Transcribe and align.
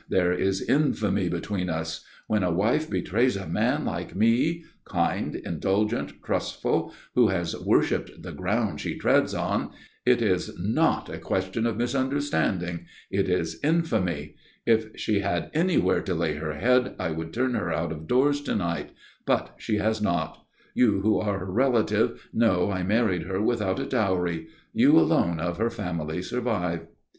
There 0.09 0.33
is 0.33 0.67
infamy 0.67 1.29
between 1.29 1.69
us. 1.69 2.03
When 2.25 2.41
a 2.41 2.49
wife 2.49 2.89
betrays 2.89 3.35
a 3.37 3.45
man 3.45 3.85
like 3.85 4.15
me 4.15 4.63
kind, 4.83 5.35
indulgent, 5.35 6.23
trustful, 6.23 6.91
who 7.13 7.27
has 7.27 7.55
worshipped 7.55 8.23
the 8.23 8.31
ground 8.31 8.81
she 8.81 8.97
treads 8.97 9.35
on 9.35 9.69
it 10.03 10.19
is 10.23 10.57
not 10.59 11.07
a 11.07 11.19
question 11.19 11.67
of 11.67 11.77
misunderstanding. 11.77 12.87
It 13.11 13.29
is 13.29 13.59
infamy. 13.63 14.37
If 14.65 14.97
she 14.99 15.19
had 15.19 15.51
anywhere 15.53 16.01
to 16.01 16.15
lay 16.15 16.33
her 16.37 16.55
head, 16.55 16.95
I 16.97 17.11
would 17.11 17.31
turn 17.31 17.53
her 17.53 17.71
out 17.71 17.91
of 17.91 18.07
doors 18.07 18.41
to 18.41 18.55
night. 18.55 18.93
But 19.27 19.53
she 19.59 19.77
has 19.77 20.01
not. 20.01 20.47
You, 20.73 21.01
who 21.01 21.19
are 21.19 21.37
her 21.45 21.45
relative, 21.51 22.27
know 22.33 22.71
I 22.71 22.81
married 22.81 23.27
her 23.27 23.39
without 23.39 23.79
a 23.79 23.85
dowry. 23.85 24.47
You 24.73 24.97
alone 24.99 25.39
of 25.39 25.57
her 25.59 25.69
family 25.69 26.23
survive." 26.23 26.87